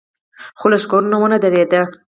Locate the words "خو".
0.59-0.65